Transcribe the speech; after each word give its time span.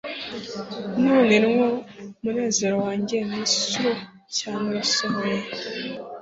none 1.03 1.35
nwo 1.45 1.67
munezero 2.21 2.75
wanjye 2.85 3.15
mwinslu 3.27 3.91
cyane 4.37 4.63
urasohoye' 4.71 5.41